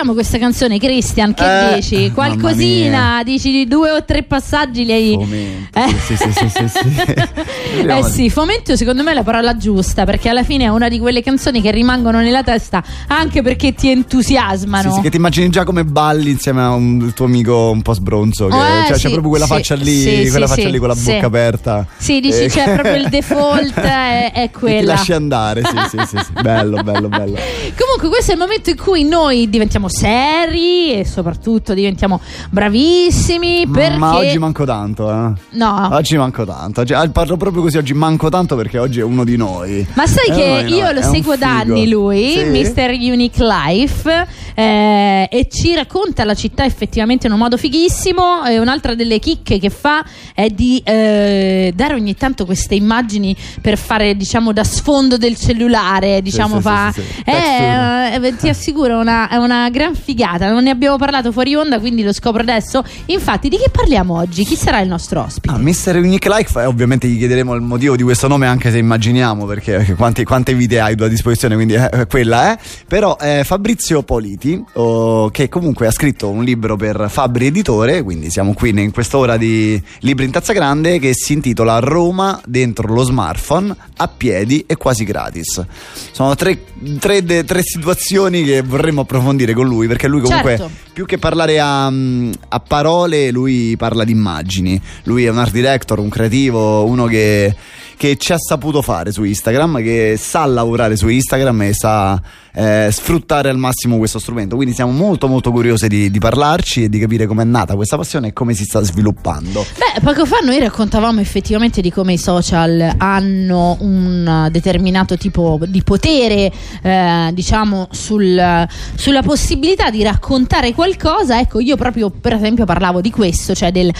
[0.00, 1.34] Ricordiamo questa canzone, Christian?
[1.34, 2.10] Che Eh, dici?
[2.10, 3.20] Qualcosina?
[3.22, 5.12] Dici due o tre passaggi li hai.
[5.12, 5.78] Fomento.
[5.78, 5.94] Eh.
[6.06, 7.78] Sì, sì, sì, sì, sì.
[7.90, 10.98] Eh sì, fomento secondo me è la parola giusta perché alla fine è una di
[10.98, 14.88] quelle canzoni che rimangono nella testa anche perché ti entusiasmano.
[14.90, 17.92] Sì, sì, che ti immagini già come balli insieme a un tuo amico un po'
[17.92, 18.46] sbronzo.
[18.48, 21.26] Che, Eh, cioè, sì, c'è proprio quella faccia lì, quella faccia lì con la bocca
[21.26, 21.86] aperta.
[21.98, 24.94] Sì, dici Eh, c'è proprio il default è, è Ti quella.
[24.94, 26.32] lasci andare, sì, sì, sì.
[26.40, 27.36] Bello, bello, bello.
[27.78, 33.98] Comunque questo è il momento in cui noi diventiamo seri e soprattutto diventiamo bravissimi perché
[33.98, 35.32] Ma oggi manco tanto, eh.
[35.50, 35.88] No.
[35.92, 36.80] Oggi manco tanto.
[36.80, 39.86] Oggi- ah, parlo proprio così, oggi manco tanto perché oggi è uno di noi.
[39.94, 42.44] Ma sai È che uno di io noi, lo è seguo da anni lui, Sì?
[42.44, 42.90] Mr.
[43.00, 48.44] Unique Life, eh, e ci racconta la città effettivamente in un modo fighissimo.
[48.44, 50.04] E un'altra delle chicche che fa
[50.34, 56.22] è di eh, dare ogni tanto queste immagini per fare, diciamo, da sfondo del cellulare.
[56.22, 56.90] Diciamo, sì, fa.
[56.92, 57.22] sì, sì, sì.
[57.24, 60.50] È, eh, ti assicuro, una, è una gran figata.
[60.50, 62.84] Non ne abbiamo parlato fuori onda, quindi lo scopro adesso.
[63.06, 64.44] Infatti, di che parliamo oggi?
[64.44, 65.54] Chi sarà il nostro ospite?
[65.54, 65.96] Ah, Mr.
[65.96, 69.76] Unique Life, eh, ovviamente gli chiederemo il motivo di questo nome, anche se immaginiamo, perché,
[69.76, 72.58] perché quanti- quante vite hai tu a disposizione, quindi eh, quella è.
[72.86, 78.30] Però eh, Fabrizio Politi, oh, che comunque ha scritto un libro per Fabri Editore, quindi
[78.30, 83.02] siamo qui in quest'ora di libri in tazza grande, che si intitola Roma dentro lo
[83.02, 85.64] smartphone, a piedi e quasi gratis.
[86.12, 86.64] Sono tre,
[86.98, 90.70] tre tre situazioni che vorremmo approfondire con lui, perché lui comunque Certo.
[90.92, 94.80] più che parlare a, a parole, lui parla di immagini.
[95.04, 97.54] Lui è un art director, un creativo, uno che,
[97.96, 102.20] che ci ha saputo fare su Instagram, che sa lavorare su Instagram e sa
[102.52, 104.56] eh, sfruttare al massimo questo strumento.
[104.56, 108.28] Quindi siamo molto molto curiosi di, di parlarci e di capire com'è nata questa passione
[108.28, 109.64] e come si sta sviluppando.
[109.76, 115.82] Beh, poco fa noi raccontavamo effettivamente di come i social hanno un determinato tipo di
[115.82, 116.52] potere,
[116.82, 121.38] eh, diciamo, sul- sulla possibilità di raccontare qualcosa.
[121.38, 123.92] Ecco, io proprio per esempio parlavo di questo, cioè del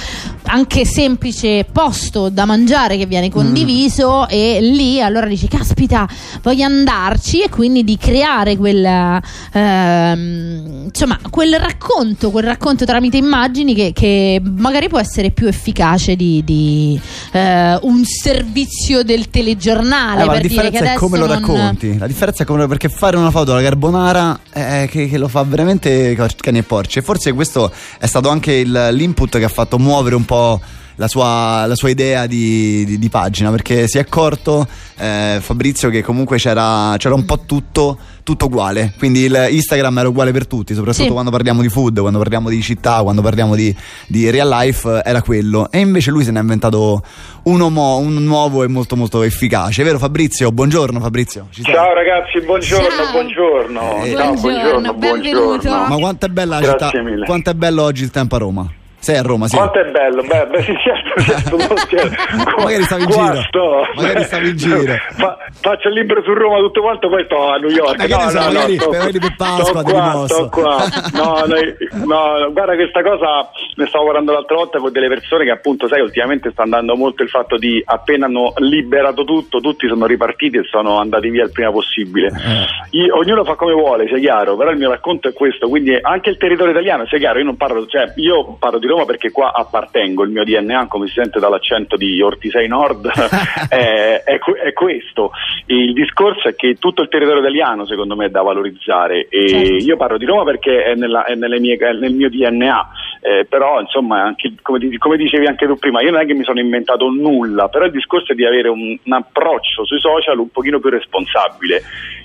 [0.45, 6.09] anche semplice posto da mangiare che viene condiviso e lì allora dici, caspita,
[6.43, 9.21] voglio andarci e quindi di creare quel,
[9.53, 16.17] ehm, insomma, quel racconto, quel racconto tramite immagini che, che magari può essere più efficace
[16.17, 17.01] di, di,
[17.33, 20.23] eh, un servizio del telegiornale.
[20.23, 21.99] Eh, ma la per dire che differenza è come lo non- racconti.
[21.99, 25.43] La differenza è come perché fare una foto alla carbonara eh, che, che lo fa
[25.43, 26.99] veramente cani e porci.
[26.99, 30.61] E forse questo è stato anche il- l'input che ha fatto muovere un po'.
[31.01, 34.67] La sua, la sua idea di, di- di pagina perché si è accorto
[34.99, 40.09] eh, Fabrizio che comunque c'era, c'era un po' tutto, tutto uguale quindi il Instagram era
[40.09, 41.11] uguale per tutti soprattutto Sì.
[41.11, 43.75] quando parliamo di food quando parliamo di città quando parliamo di,
[44.09, 47.03] di real life era quello e invece lui se ne è inventato
[47.45, 50.53] uno mo- un nuovo e molto molto efficace vero Fabrizio?
[50.53, 51.73] buongiorno Fabrizio Ci sei?
[51.73, 53.11] Ciao ragazzi, buongiorno, Ciao.
[53.13, 54.05] buongiorno.
[54.05, 55.45] Eh, Ciao, Buongiorno, benvenuto.
[55.47, 55.87] buongiorno.
[55.89, 56.91] Ma quanto è bella la città?
[57.03, 57.25] mille.
[57.25, 58.71] Quanto è bello oggi il tempo a Roma?
[59.11, 59.57] Sei a Roma, sì.
[59.57, 61.21] Quanto è bello, beh, beh sì, certo,
[61.59, 62.15] certo, scherzo.
[62.57, 63.41] Magari stavi in giro.
[63.43, 63.83] sto.
[63.97, 64.95] Magari stavi in giro.
[65.17, 67.99] Fa- faccio il libro su Roma tutto quanto, poi sto a New York.
[67.99, 70.77] Ma che ne so, magari- magari per Pasqua sto qua, sto qua.
[71.13, 71.75] No, noi-
[72.07, 76.01] no, guarda questa cosa ne stavo parlando l'altra volta con delle persone che appunto, sai,
[76.01, 80.63] ultimamente sta andando molto il fatto di appena hanno liberato tutto, tutti sono ripartiti e
[80.71, 82.29] sono andati via il prima possibile.
[82.29, 82.99] Eh.
[82.99, 86.31] Io- ognuno fa come vuole, sia chiaro, però il mio racconto è questo, quindi anche
[86.31, 89.53] il territorio italiano, sia chiaro, io non parlo, cioè io parlo di Roma perché qua
[89.55, 93.09] appartengo, il mio DNA, come si sente dall'accento di Ortisei Nord,
[93.69, 95.31] è, è è questo.
[95.67, 99.85] Il discorso è che tutto il territorio italiano secondo me è da valorizzare e Certo.
[99.85, 102.89] io parlo di Roma perché è, nella- è nelle mie- è nel mio DNA,
[103.21, 106.45] eh, però insomma, anche, come, come dicevi anche tu prima, io non è che mi
[106.45, 110.51] sono inventato nulla, però il discorso è di avere un, un approccio sui social un
[110.51, 111.83] pochino più responsabile.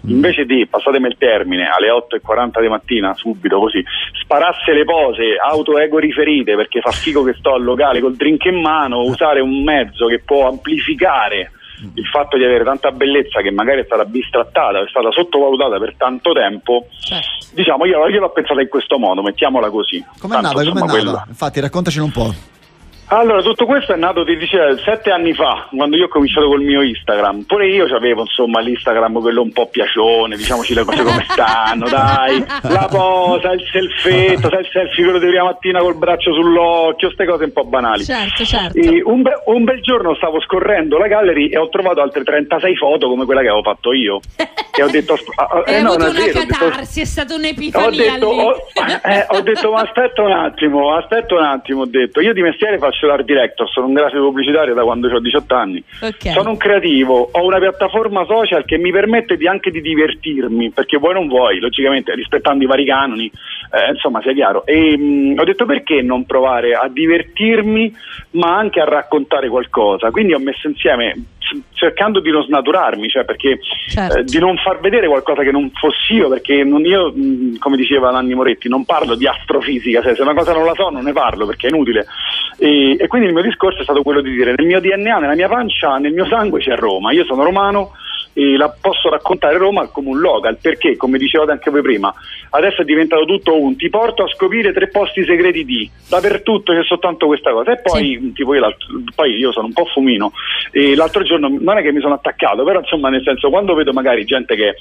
[0.08, 3.84] Invece di, passatemi il termine, alle 8.40 di mattina, subito così,
[4.22, 8.46] sparasse le pose, auto ego riferite perché fa figo che sto al locale col drink
[8.46, 11.52] in mano, usare un mezzo che può amplificare
[11.96, 15.96] il fatto di avere tanta bellezza che magari è stata bistrattata, è stata sottovalutata per
[15.98, 17.48] tanto tempo, Certo.
[17.54, 20.04] diciamo io, io l'ho pensata in questo modo, mettiamola così.
[20.20, 20.54] Com'è Tanto, nata?
[20.54, 20.92] Com'è insomma, nata?
[20.92, 22.34] quella- Infatti, raccontacelo un po'.
[23.08, 26.62] Allora, tutto questo è nato, ti dicevo, sette anni fa, quando io ho cominciato col
[26.62, 27.44] mio Instagram.
[27.44, 32.44] Pure io avevo, insomma, l'Instagram quello un po' piacione, diciamoci le cose come stanno, dai.
[32.64, 37.26] La posa, il selfetto, sai il selfie quello di prima mattina col braccio sull'occhio, queste
[37.26, 38.04] cose un po' banali.
[38.04, 38.80] Certo, certo.
[39.06, 43.08] Un, be- un bel giorno stavo scorrendo la gallery e ho trovato altre 36 foto
[43.08, 44.20] come quella che avevo fatto io.
[44.78, 48.14] E ho detto, ah, eh, no, una vero, ho detto- catarsi, è stata ho un'epifania
[48.14, 48.40] detto, lì.
[48.40, 48.52] ho,
[49.04, 52.78] eh, ho detto, ma aspetta un attimo, aspetta un attimo, ho detto, io di mestiere
[52.80, 55.84] faccio faccio l'art director, sono un grafico pubblicitario da quando ho 18 anni.
[56.02, 56.32] Ok.
[56.32, 60.98] Sono un creativo, ho una piattaforma social che mi permette di anche di divertirmi, perché
[60.98, 64.66] vuoi non vuoi, logicamente rispettando i vari canoni, eh, insomma sia chiaro.
[64.66, 67.94] E mh, ho detto perché non provare a divertirmi,
[68.32, 70.10] ma anche a raccontare qualcosa.
[70.12, 71.14] Quindi ho messo insieme
[71.74, 74.18] cercando di non snaturarmi, cioè perché Certo.
[74.18, 77.78] eh, di non far vedere qualcosa che non fossi io, perché non io, mh, come
[77.78, 81.04] diceva Nanni Moretti, non parlo di astrofisica, cioè, se una cosa non la so non
[81.04, 82.06] ne parlo perché è inutile.
[82.58, 85.36] E, e quindi il mio discorso è stato quello di dire nel mio DNA, nella
[85.36, 87.92] mia pancia, nel mio sangue c'è Roma, io sono romano
[88.38, 92.14] e la posso raccontare Roma come un local, perché come dicevate anche voi prima,
[92.50, 96.84] adesso è diventato tutto un ti porto a scoprire tre posti segreti di, dappertutto c'è
[96.84, 97.72] soltanto questa cosa.
[97.72, 98.76] E poi, tipo io,
[99.16, 100.34] poi io sono un po' fumino
[100.72, 103.94] e l'altro giorno non è che mi sono attaccato, però insomma nel senso quando vedo
[103.94, 104.76] magari gente che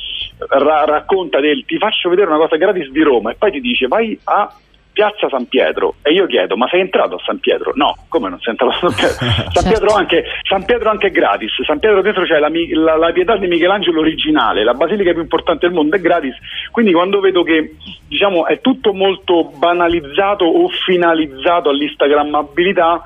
[0.49, 3.87] ra- racconta del ti faccio vedere una cosa gratis di Roma e poi ti dice
[3.87, 4.53] vai a
[4.95, 7.73] Piazza San Pietro e io chiedo ma sei entrato a San Pietro?
[7.75, 9.27] No, come non sei entrato a San Pietro?
[9.27, 9.69] San, Certo.
[9.69, 13.49] Pietro anche, San Pietro anche gratis, San Pietro dentro c'è la, la- la pietà di
[13.49, 16.35] Michelangelo originale, la basilica più importante del mondo è gratis,
[16.71, 17.75] quindi quando vedo che
[18.09, 23.03] diciamo è tutto molto banalizzato o finalizzato all'instagrammabilità,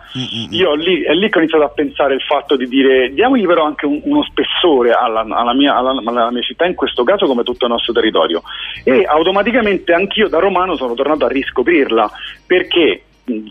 [0.51, 3.65] io lì, è lì che ho iniziato a pensare il fatto di dire diamogli però
[3.65, 7.65] anche un- uno spessore alla, alla mia, alla- mia città, in questo caso come tutto
[7.65, 8.43] il nostro territorio.
[8.85, 11.29] E automaticamente anch'io da romano sono tornato a
[11.79, 12.11] riscoprirla
[12.47, 13.03] perché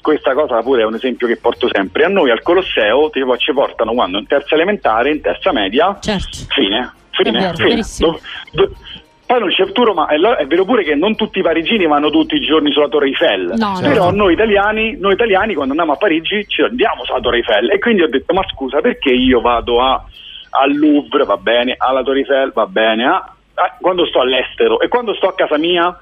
[0.02, 2.04] questa cosa pure è un esempio che porto sempre.
[2.04, 6.38] A noi al Colosseo tipo, ci portano quando in terza elementare, in terza media, Certo.
[6.50, 7.82] fine, fine, vero, fine.
[8.00, 8.20] Do-
[8.52, 8.72] do-
[9.28, 11.86] poi non c'è tu Roma, è, lo- è vero pure che non tutti i parigini
[11.86, 14.16] vanno tutti i giorni sulla Torre Eiffel, No, però no.
[14.24, 17.70] noi italiani, noi italiani quando andiamo a Parigi ci andiamo sulla Torre Eiffel.
[17.70, 20.02] E quindi ho detto ma scusa perché io vado a,
[20.52, 24.80] al Louvre, va bene, alla Torre Eiffel, va bene, a- a- quando sto all'estero.
[24.80, 25.96] E quando sto a casa mia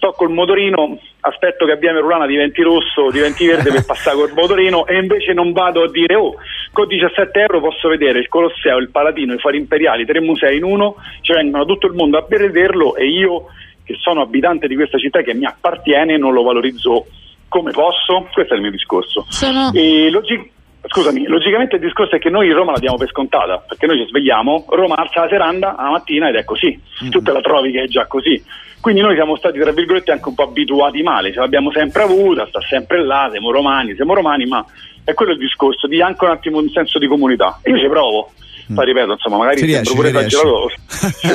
[0.00, 4.86] sto col motorino, aspetto che Abbiamo Rulana diventi rosso, diventi verde per passare col motorino
[4.86, 6.36] e invece non vado a dire oh,
[6.72, 10.64] con 17 euro posso vedere il Colosseo, il Palatino, i Fari Imperiali, tre musei in
[10.64, 13.46] uno, ci vengono tutto il mondo a vederlo e io
[13.84, 17.06] che sono abitante di questa città che mi appartiene non lo valorizzo
[17.48, 19.26] come posso, questo è il mio discorso.
[19.28, 20.50] Sono- E logi-
[20.86, 24.08] Scusami, logicamente il discorso è che noi Roma la diamo per scontata, perché noi ci
[24.08, 26.80] svegliamo, Roma alza la seranda la mattina ed è così,
[27.10, 28.42] tu te la trovi che è già così.
[28.80, 32.46] Quindi noi siamo stati, tra virgolette, anche un po' abituati male, ce l'abbiamo sempre avuta,
[32.46, 34.64] sta sempre là, siamo romani, siamo romani, ma
[35.04, 37.60] è quello il discorso, di anche un attimo un senso di comunità.
[37.64, 38.30] Io ci provo,
[38.74, 40.70] poi ripeto, insomma, magari Ci riesci, pure esagerato.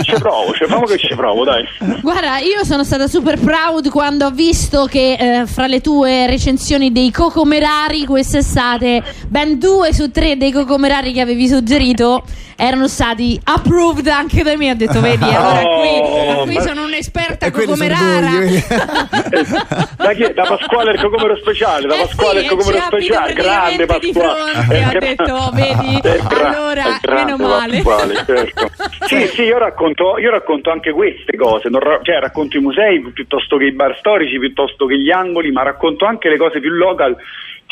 [0.04, 1.64] Ci provo, ci provo che ci provo, dai.
[2.02, 6.92] Guarda, io sono stata super proud quando ho visto che eh, fra le tue recensioni
[6.92, 12.24] dei cocomerari quest'estate ben due su tre dei cocomerari che avevi suggerito
[12.58, 14.72] erano stati approved anche da me.
[14.72, 18.30] Ho detto, vedi, allora qui, qui ma- sono un'esperta E cocomerara.
[19.98, 20.34] da, chi è?
[20.34, 24.00] da Pasquale il cocomero speciale, da Eh Pasquale sì, il cocomero e speciale, grande praticamente
[24.00, 24.52] di Pasquale.
[24.54, 26.84] fronte, Eh, detto, oh, vedi, allora,
[27.26, 27.82] meno male.
[27.82, 28.70] Pasquale, certo.
[29.06, 33.58] Sì, sì, io racconto, io racconto anche queste cose, ra- cioè racconto i musei piuttosto
[33.58, 37.16] che i bar storici, piuttosto che gli angoli, ma racconto anche le cose più local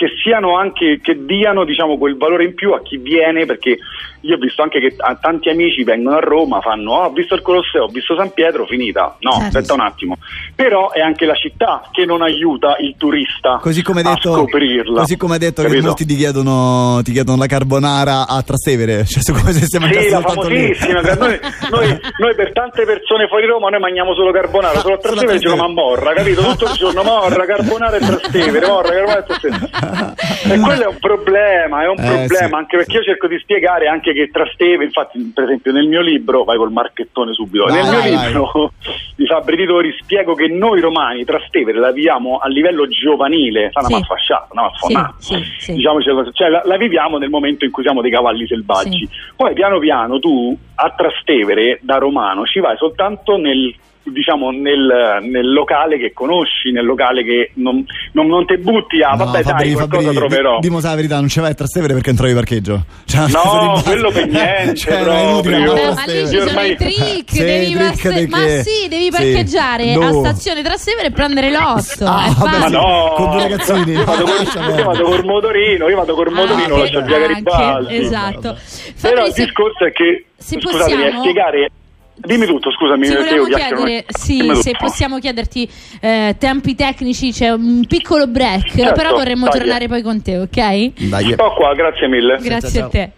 [0.03, 3.77] che siano anche che diano diciamo quel valore in più a chi viene perché
[4.22, 7.36] io ho visto anche che a- tanti amici vengono a Roma fanno "Ah, ho visto
[7.36, 9.45] il Colosseo ho visto San Pietro finita no Certo.
[9.57, 10.17] aspetta un attimo
[10.55, 14.36] però è anche la città che non aiuta il turista Così come hai detto, a
[14.38, 15.86] scoprirla così come hai detto che Capito?
[15.88, 20.10] molti ti chiedono, ti chiedono la carbonara a Trastevere, cioè su come se stiamo Sì,
[20.10, 21.01] la famosissima.
[21.01, 21.39] che Noi,
[21.72, 25.65] noi- noi per tante persone fuori Roma noi mangiamo solo carbonara, solo a Trastevere giochiamo
[25.67, 26.41] a morra, capito?
[26.41, 29.69] Tutto il giorno morra, carbonara e Trastevere, morra, carbonara e Trastevere.
[29.93, 32.53] E quello è un problema, è un Eh, problema, sì.
[32.53, 36.43] anche perché io cerco di spiegare anche che Trastevere, infatti per esempio nel mio libro,
[36.43, 38.71] vai col marchettone subito, Vai, nel mio vai, libro
[39.15, 43.88] di Fabri Titori spiego che noi romani Trastevere la viviamo a livello giovanile, fa una
[43.89, 43.93] Sì.
[43.93, 45.15] malfasciata, una malfonata.
[45.19, 49.07] Sì, sì, cose, cioè la, la viviamo nel momento in cui siamo dei cavalli selvaggi.
[49.35, 53.73] Poi piano piano tu a Trastevere da romano ci vai soltanto nel
[54.03, 59.12] diciamo nel, nel locale che conosci, nel locale che non, non, non te butti a
[59.12, 60.55] No, vabbè Fabri, dai qualcosa Fabri, troverò.
[60.60, 62.86] di- Dimosa la verità, non ci vai a Trastevere perché non trovi parcheggio.
[63.05, 66.72] Cioè, No, quello per niente, Cioè, è inutile a Eh, ma lì ci sono ormai-
[66.72, 69.10] i trick, Sì, devi trick di ma che- sì, devi sì.
[69.12, 70.19] parcheggiare a No.
[70.24, 72.05] stazione Trastevere e prendere l'otto.
[72.05, 73.91] Ah, è vabbè, Ma no, Con due ragazzini.
[73.93, 74.83] Io vado, col, Lascia io perdere.
[74.83, 77.95] vado col motorino, io vado col motorino, Ah, lascio via Garibaldi.
[77.98, 78.57] esatto.
[79.01, 80.62] Però il discorso è che scusatemi,
[81.01, 81.69] possiamo- spiegare
[82.15, 83.46] Dimmi tutto, scusami, Ti chiacchiero.
[83.46, 84.86] chiedere, sì, se tutto.
[84.86, 89.60] possiamo chiederti eh, tempi tecnici, c'è un piccolo break, Certo, però vorremmo dai.
[89.60, 90.91] tornare poi con te, ok?
[91.10, 92.38] Dai, Sto qua, grazie mille.
[92.41, 92.88] Grazie ciao.
[92.88, 93.12] a te.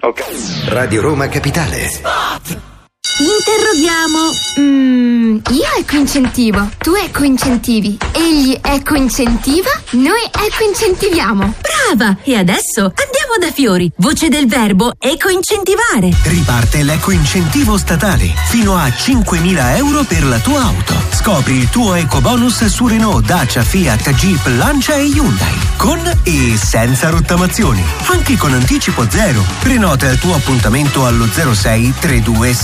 [0.00, 0.22] Ok.
[0.68, 2.77] Radio Roma Capitale.
[3.20, 4.30] Interroghiamo.
[4.60, 11.54] Mm, io eco-incentivo, tu eco-incentivi, egli eco-incentiva, noi eco-incentiviamo.
[11.60, 12.16] Brava!
[12.22, 13.90] E adesso andiamo da Fiori.
[13.96, 16.14] Voce del verbo eco-incentivare.
[16.22, 20.94] Riparte l'eco-incentivo statale fino a 5.000 euro per la tua auto.
[21.10, 25.58] Scopri il tuo eco-bonus su Renault, Dacia, Fiat, Jeep, Lancia e Hyundai.
[25.76, 27.84] Con e senza rottamazioni.
[28.06, 29.44] Anche con anticipo zero.
[29.58, 32.54] Prenota il tuo appuntamento allo 06 32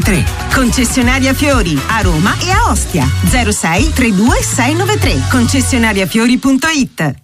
[0.00, 0.24] 693.
[0.54, 7.14] Concessionaria Fiori a Roma e a Ostia 06 32 693 concessionariafiori.it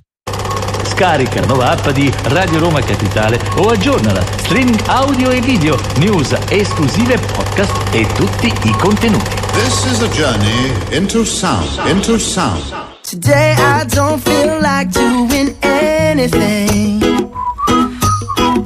[0.84, 4.24] Scarica la nuova app di Radio Roma Capitale o aggiornala.
[4.36, 9.34] Streaming audio e video, news esclusive, podcast e tutti i contenuti.
[9.52, 12.62] This is a journey into sound, into sound.
[13.02, 17.04] Today I don't feel like doing anything.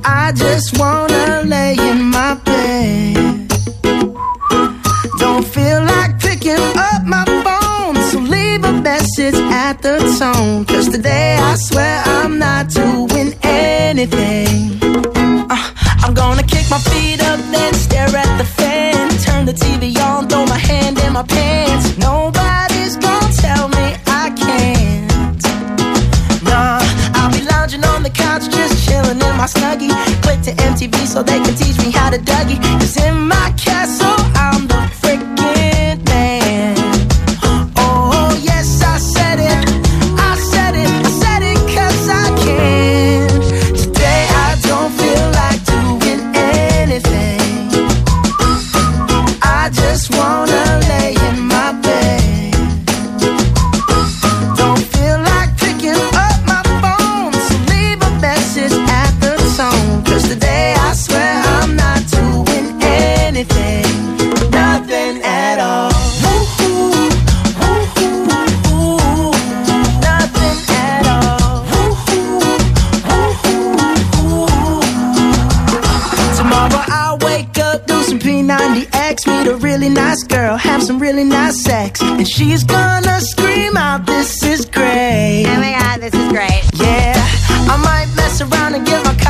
[0.05, 1.75] I just wanna lay
[10.21, 10.67] tone.
[10.67, 14.50] Cause today I swear I'm not doing anything.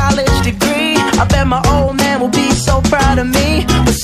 [0.01, 0.95] College degree.
[1.21, 3.65] I bet my old man will be so proud of me.
[3.85, 3.95] But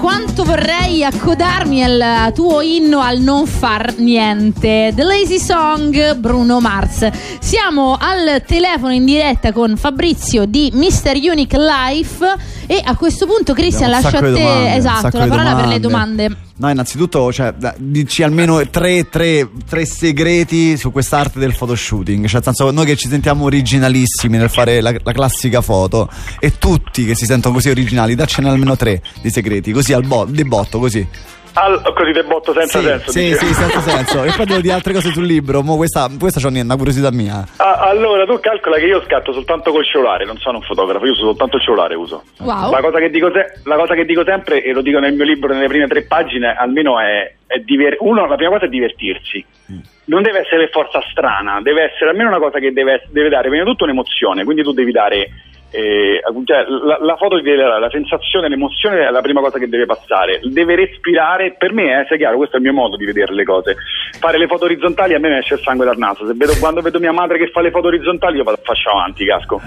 [0.00, 4.92] quanto vorrei accodarmi al tuo inno al non far niente.
[4.94, 7.06] The Lazy Song, Bruno Mars.
[7.38, 11.18] Siamo al telefono in diretta con Fabrizio di Mr.
[11.30, 12.34] Unique Life
[12.70, 16.36] e a questo punto Cristian lascio a te domande, esatto, la parola per le domande.
[16.58, 22.26] No, innanzitutto, cioè, dici almeno tre, tre- tre segreti su quest'arte del photoshooting.
[22.26, 26.08] Cioè, senso, noi che ci sentiamo originalissimi nel fare la, la classica foto,
[26.38, 30.26] e tutti che si sentono così originali, daccene almeno tre di segreti, così al bo-
[30.26, 31.04] di botto, così.
[31.54, 33.10] Al, così del botto senza sì, senso.
[33.10, 33.46] Sì, dici.
[33.46, 34.24] sì, senza senso.
[34.24, 35.62] E poi devo dire altre cose sul libro.
[35.62, 37.44] Mo questa, questa c'ho una curiosità mia.
[37.56, 41.12] Ah, allora, tu calcola che io scatto soltanto col cellulare, non sono un fotografo, io
[41.12, 41.94] uso soltanto il cellulare.
[41.94, 42.22] Uso.
[42.38, 42.70] Wow.
[42.70, 45.24] La, cosa che dico se- la cosa che dico sempre, e lo dico nel mio
[45.24, 49.44] libro nelle prime tre pagine, almeno è, è diver- uno, la prima cosa è divertirsi.
[50.06, 53.48] Non deve essere per forza strana, deve essere almeno una cosa che deve, deve dare
[53.48, 55.30] prima di tutto un'emozione, quindi tu devi dare
[55.70, 59.68] eh, cioè, la, la foto di vedere la sensazione, l'emozione è la prima cosa che
[59.68, 63.04] deve passare, deve respirare, per me, eh, sia chiaro, questo è il mio modo di
[63.04, 63.76] vedere le cose.
[64.18, 66.80] Fare le foto orizzontali a me mi esce il sangue dal naso, Se vedo, quando
[66.80, 69.60] vedo mia madre che fa le foto orizzontali io faccio avanti, casco.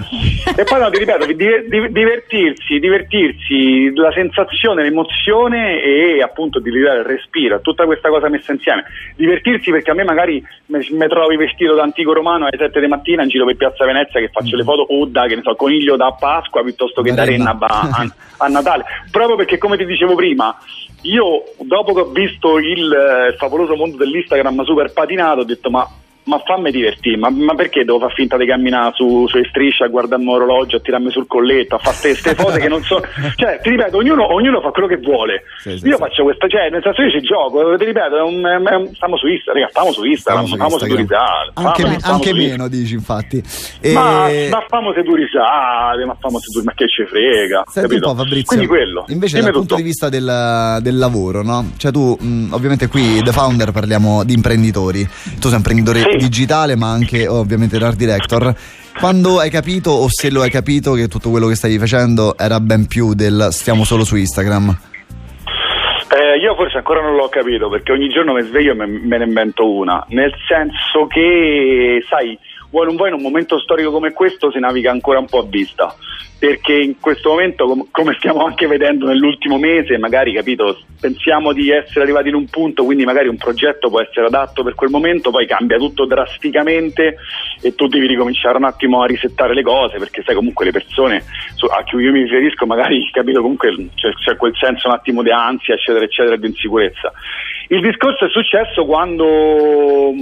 [0.56, 6.70] e poi no, ti ripeto, di- di- divertirsi, divertirsi, la sensazione, l'emozione e appunto di
[6.70, 8.84] ridare il respiro, tutta questa cosa messa insieme.
[9.16, 13.22] Divertirsi perché a me magari mi trovi vestito da antico romano alle 7 di mattina
[13.22, 15.93] in giro per Piazza Venezia che faccio le foto o da, che ne so, coniglio
[15.96, 18.84] da Pasqua piuttosto che da Renna a, a, a Natale.
[19.10, 20.56] Proprio perché, come ti dicevo prima,
[21.02, 25.88] io dopo che ho visto il eh, favoloso mondo dell'Instagram super patinato, ho detto ma
[26.24, 29.88] ma fammi divertire, ma, ma, perché devo far finta di camminare su, sulle strisce a
[29.88, 33.02] guardarmi l'orologio, a tirarmi sul colletto, a fare queste cose che non so.
[33.36, 35.42] Cioè, ti ripeto, ognuno, ognuno fa quello che vuole.
[35.58, 36.02] Sì, sì, io sì.
[36.02, 39.16] faccio questa, cioè, nel senso io ci gioco, ti ripeto, è un, è un, stiamo
[39.16, 41.50] su Instagram, stiamo su Instagram, stiamo su Instagram.
[41.54, 43.42] Anche, famo, anche meno, dici infatti.
[43.80, 43.92] E...
[43.92, 47.64] Ma, ma famo se tu risate, ma famo se tu, ma che ci frega.
[47.66, 48.10] Senti capito?
[48.10, 48.46] un po' Fabrizio.
[48.46, 49.04] Quindi quello.
[49.08, 51.72] Invece dal punto di vista del, del lavoro, no?
[51.76, 55.06] Cioè tu, mh, ovviamente qui, The Founder, parliamo di imprenditori.
[55.40, 58.54] Tu sei imprenditore digitale, ma anche ovviamente l'art director.
[58.98, 62.60] Quando hai capito o se lo hai capito che tutto quello che stavi facendo era
[62.60, 64.76] ben più del stiamo solo su Instagram?
[66.14, 69.18] Eh, io forse ancora non l'ho capito perché ogni giorno mi sveglio e me, me
[69.18, 72.38] ne invento una, nel senso che, sai,
[72.74, 75.46] vuoi non vuoi in un momento storico come questo si naviga ancora un po' a
[75.48, 75.94] vista.
[76.36, 81.70] Perché in questo momento com- come stiamo anche vedendo nell'ultimo mese magari capito pensiamo di
[81.70, 85.30] essere arrivati in un punto quindi magari un progetto può essere adatto per quel momento
[85.30, 87.16] poi cambia tutto drasticamente
[87.62, 91.22] e tu devi ricominciare un attimo a risettare le cose perché sai comunque le persone
[91.54, 95.22] su- a cui io mi riferisco magari capito comunque c'è, c'è quel senso un attimo
[95.22, 97.12] di ansia eccetera eccetera di insicurezza.
[97.68, 100.12] Il discorso è successo quando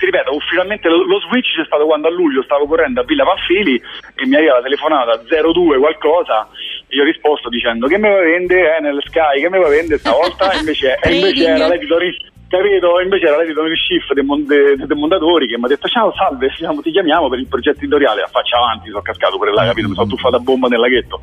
[0.00, 3.24] ti ripeto, ufficialmente lo, lo, switch c'è stato quando a luglio stavo correndo a Villa
[3.24, 3.80] Panfili
[4.14, 6.48] e mi arriva la telefonata 02 qualcosa
[6.90, 9.98] io ho risposto dicendo che me la vende eh, nel Sky, che me la vende
[9.98, 12.02] stavolta invece, e invece era l'editor
[12.50, 12.98] capito?
[12.98, 16.48] Invece era l'editor in chief dei, dei, dei mondatori che mi ha detto ciao salve
[16.82, 18.26] ti chiamiamo per il progetto editoriale.
[18.28, 19.88] Faccia avanti sono cascato pure là capito?
[19.88, 21.20] Mi sono tuffato a bomba nel laghetto.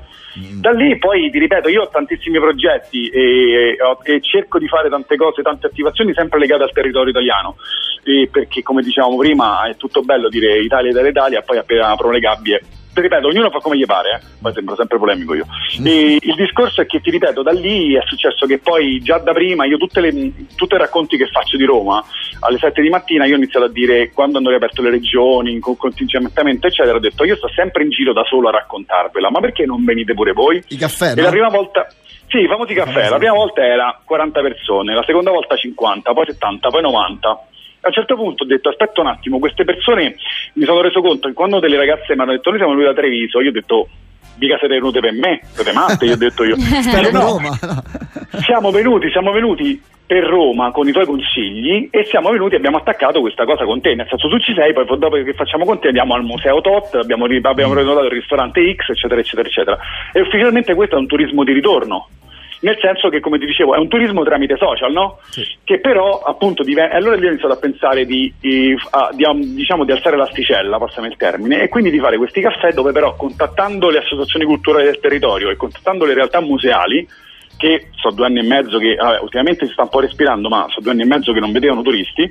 [0.62, 4.88] Da lì poi ti ripeto io ho tantissimi progetti e, e, e cerco di fare
[4.90, 7.58] tante cose tante attivazioni sempre legate al territorio italiano.
[8.04, 12.14] E perché come dicevamo prima è tutto bello dire Italia Italia Italia poi appena aprono
[12.14, 12.62] le gabbie
[13.02, 14.20] ripeto, ognuno fa come gli pare, eh?
[14.42, 15.46] poi sembra sempre polemico io.
[15.84, 19.34] E il discorso è che ti ripeto, da lì è successo che poi già da
[19.34, 20.12] prima io tutte le,
[20.56, 22.04] tutti i racconti che faccio di Roma
[22.40, 25.78] alle 7 di mattina io ho iniziato a dire quando hanno riaperto le regioni, con
[25.78, 29.66] contingentamento eccetera, ho detto io sto sempre in giro da solo a raccontarvela, ma perché
[29.66, 30.64] non venite pure voi?
[30.68, 31.22] I caffè, no?
[31.22, 31.88] E la prima volta...
[32.30, 36.26] Sì, i famosi caffè, la prima volta era 40 persone, la seconda volta 50, poi
[36.26, 37.42] 70, poi 90
[37.82, 40.16] a un certo punto ho detto aspetta un attimo, queste persone
[40.54, 43.00] mi sono reso conto che quando delle ragazze mi hanno detto noi siamo venuti da
[43.00, 43.88] Treviso, io ho detto
[44.40, 46.56] mica siete venute per me, siete matte, io ho detto io.
[46.60, 47.58] Spero no, Roma.
[48.42, 52.78] siamo venuti, siamo venuti per Roma con i tuoi consigli e siamo venuti e abbiamo
[52.78, 55.80] attaccato questa cosa con te, nel senso tu ci sei, poi dopo che facciamo con
[55.80, 59.78] te andiamo al museo Tot, abbiamo, abbiamo prenotato il ristorante X, eccetera, eccetera, eccetera.
[60.14, 62.08] E ufficialmente questo è un turismo di ritorno
[62.62, 65.20] nel senso che come ti dicevo è un turismo tramite social no?
[65.30, 65.46] Sì.
[65.64, 69.86] che però appunto diventa allora io ho iniziato a pensare di, di, a, di, diciamo,
[69.86, 73.90] di alzare l'asticella passami il termine e quindi di fare questi caffè dove però contattando
[73.90, 77.08] le associazioni culturali del territorio e contattando le realtà museali
[77.58, 80.66] che so due anni e mezzo che vabbè, ultimamente si sta un po' respirando ma
[80.70, 82.30] so due anni e mezzo che non vedevano turisti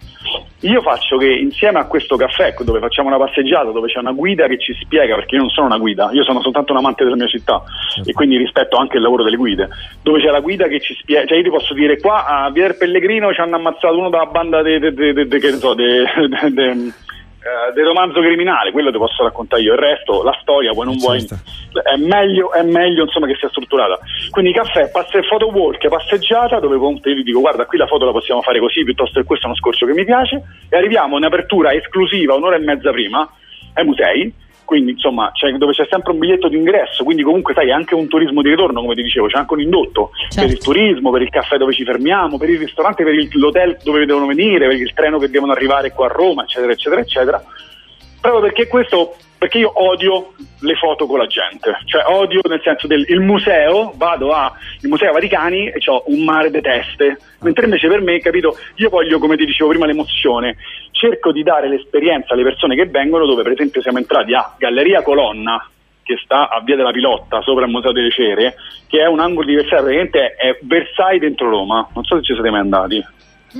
[0.60, 4.46] io faccio che insieme a questo caffè dove facciamo una passeggiata dove c'è una guida
[4.46, 7.16] che ci spiega perché io non sono una guida io sono soltanto un amante della
[7.16, 7.62] mia città
[7.94, 8.08] certo.
[8.08, 9.68] e quindi rispetto anche il lavoro delle guide
[10.02, 12.68] dove c'è la guida che ci spiega cioè io ti posso dire qua a Via
[12.68, 15.74] del Pellegrino ci hanno ammazzato uno dalla banda de, de, de, de che ne so
[15.74, 16.04] de,
[17.46, 20.96] eh, del romanzo criminale, quello ti posso raccontare io, il resto, la storia, vuoi non
[20.96, 24.00] vuoi, è meglio, è meglio insomma che sia strutturata.
[24.30, 28.10] Quindi caffè, passe photo walk, passeggiata, dove io ti dico guarda qui la foto la
[28.10, 31.24] possiamo fare così, piuttosto che questo è uno scorcio che mi piace, e arriviamo in
[31.24, 33.30] apertura esclusiva un'ora e mezza prima
[33.74, 34.34] ai musei,
[34.66, 38.06] quindi insomma c'è, dove c'è sempre un biglietto d'ingresso, quindi comunque sai è anche un
[38.08, 40.40] turismo di ritorno come ti dicevo, c'è anche un indotto Certo.
[40.42, 43.78] per il turismo, per il caffè dove ci fermiamo, per il ristorante, per il- l'hotel
[43.82, 47.42] dove devono venire, per il treno che devono arrivare qua a Roma, eccetera, eccetera, eccetera.
[48.20, 52.86] Proprio perché questo, perché io odio le foto con la gente, cioè odio nel senso
[52.86, 58.00] del museo, vado al Museo Vaticani e ho un mare di teste, mentre invece per
[58.00, 60.56] me, capito, io voglio, come ti dicevo prima, l'emozione,
[60.92, 65.02] cerco di dare l'esperienza alle persone che vengono, dove per esempio siamo entrati a Galleria
[65.02, 65.68] Colonna,
[66.02, 68.54] che sta a Via della Pilotta, sopra il Museo delle Cere,
[68.86, 72.32] che è un angolo di Versailles, praticamente è Versailles dentro Roma, non so se ci
[72.32, 73.04] siete mai andati.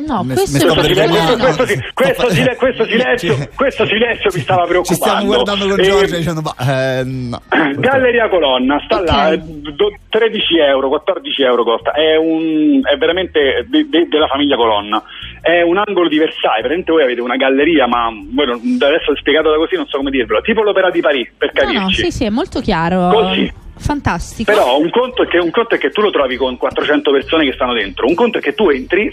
[0.07, 4.31] No, Me- questo per silenzio, no, questo, no, si- sto questo questo silenzio, questo silenzio
[4.35, 4.85] mi stava preoccupando.
[4.85, 7.41] Ci stiamo guardando con E- Giorgio dicendo, ma eh, no.
[7.79, 9.07] Galleria Colonna sta Ok.
[9.09, 14.27] là, eh, do- 13 euro, 14 euro costa, è, un, è veramente de- de- della
[14.27, 15.03] famiglia Colonna,
[15.41, 19.57] è un angolo di Versailles, praticamente voi avete una galleria, ma non- adesso spiegato da
[19.57, 21.81] così non so come dirvelo, tipo l'Opera di Parigi, per No, capirci.
[21.83, 23.09] no, sì, sì, è molto chiaro.
[23.13, 23.65] Così.
[23.79, 24.51] Fantastico.
[24.51, 27.45] Però un conto, è che, un conto è che tu lo trovi con 400 persone
[27.45, 29.11] che stanno dentro, un conto è che tu entri,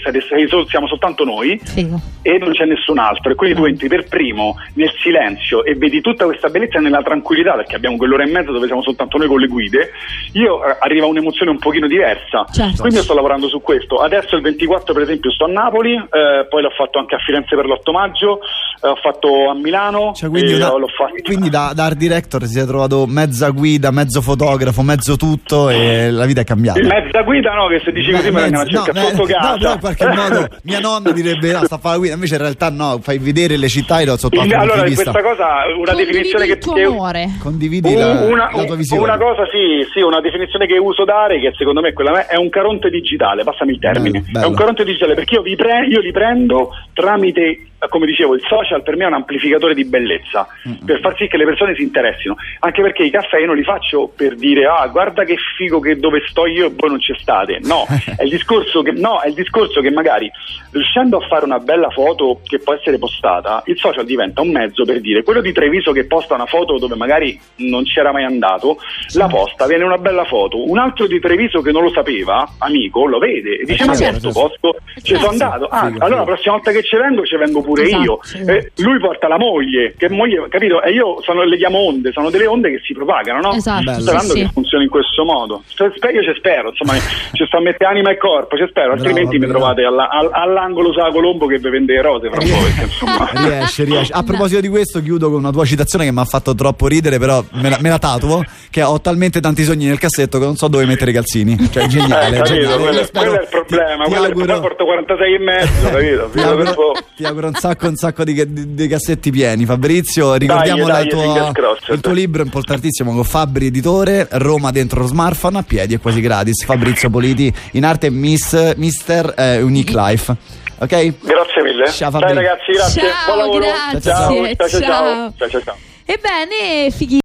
[0.68, 1.88] siamo soltanto noi Sì.
[2.22, 6.02] e non c'è nessun altro e quindi tu entri per primo nel silenzio e vedi
[6.02, 9.40] tutta questa bellezza nella tranquillità perché abbiamo quell'ora e mezza dove siamo soltanto noi con
[9.40, 9.92] le guide
[10.34, 12.78] io eh, arriva un'emozione un pochino diversa Certo.
[12.80, 16.46] quindi io sto lavorando su questo adesso il 24 per esempio sto a Napoli eh,
[16.50, 18.40] poi l'ho fatto anche a Firenze per l'8 maggio
[18.82, 22.44] eh, ho fatto a Milano Cioè, quindi, e l'ho fatto quindi da, da art director
[22.46, 24.53] si è trovato mezza guida, mezzo fotografo,
[24.84, 26.80] mezzo tutto e la vita è cambiata.
[26.82, 29.74] mezza guida no che se dici così vengono a Mezzo- eh, sotto casa no, però
[29.74, 32.70] in qualche modo mia nonna direbbe no, sta a fare la guida, invece in realtà
[32.70, 35.46] no, fai vedere le città e sotto altro allora questa cosa
[35.78, 37.30] una Condividi definizione che, il tuo che- amore.
[37.40, 39.04] Condividi la, una, la tua visione.
[39.04, 42.36] una cosa sì, sì, una definizione che uso dare, che secondo me è quella è
[42.36, 44.20] un caronte digitale, passami il termine.
[44.20, 44.46] Bello, bello.
[44.46, 48.44] È un caronte digitale perché io, vi pre- io li prendo tramite, come dicevo, il
[48.48, 50.48] social per me è un amplificatore di bellezza,
[50.86, 52.36] per far sì che le persone si interessino.
[52.60, 55.98] Anche perché i caffè io non li faccio per dire ah guarda che figo che
[55.98, 57.60] dove sto io e voi non ci state.
[57.64, 57.86] No,
[58.18, 60.32] è il discorso che, no, è il discorso che magari
[60.72, 64.86] riuscendo a fare una bella foto che può essere postata, il social diventa un mezzo
[64.86, 68.78] per dire quello di Treviso che posta una foto dove magari non c'era mai andato,
[69.14, 73.06] la posta, viene una bella foto, un altro di Treviso che non lo sapeva, amico,
[73.06, 74.60] lo vede e dice Eh, ma certo, questo certo.
[74.60, 77.62] posto ci sono andato, ah, Figo, allora la prossima volta che ci vengo ci vengo
[77.62, 78.20] pure Esatto, io.
[78.24, 78.52] esatto.
[78.52, 80.82] Eh, lui porta la moglie, che moglie, capito?
[80.84, 83.54] E io sono, le chiamo onde, sono delle onde che si propagano, no?
[83.54, 84.00] Esatto.
[84.00, 84.52] Sperando sì, che sì.
[84.54, 85.64] funzioni in questo modo.
[85.74, 86.94] Cioè, io ci spero, insomma,
[87.34, 89.54] ci sto a mettere anima e corpo, ci spero, altrimenti mi bravo.
[89.60, 92.84] trovate alla- al- all'angolo Sala Colombo che vi vende le rose fra un po', perché
[92.84, 93.30] insomma...
[93.34, 94.14] Riesce, riesce.
[94.14, 97.18] A proposito di questo, chiudo con una tua citazione che mi ha fatto troppo ridere,
[97.18, 98.44] però me la, me la tatuo.
[98.70, 101.56] Che ho talmente tanti sogni nel cassetto che non so dove mettere i calzini.
[101.70, 102.38] Cioè, Eh, geniale.
[102.38, 102.82] capito, geniale.
[102.82, 105.90] quello, Io spero- quello è il problema, ti- ti quello auguro- porto 46 e mezzo,
[105.90, 106.30] capito?
[106.34, 109.66] Ti auguro, ti auguro un sacco, un sacco di, di- di cassetti pieni.
[109.66, 111.08] Fabrizio, ricordiamo Dai, la dai,
[111.54, 116.00] tua- il tuo libro importantissimo con Fabri Editore, Roma dentro lo smartphone, a piedi e
[116.00, 116.66] quasi gratis.
[116.66, 120.36] Fabrizio Politi, in arte Miss, Mister eh, Unique Life.
[120.80, 120.90] Ok?
[120.90, 121.86] Grazie mille.
[121.86, 122.34] Ciao, Ciao Fabri.
[122.34, 123.02] ragazzi, grazie.
[123.02, 123.60] Ciao, Buon lavoro.
[123.60, 124.80] grazie, Ciao, ciao, ciao.
[124.82, 125.34] ciao.
[125.38, 125.76] ciao, ciao, ciao.
[126.06, 127.22] Ebbene, fighi.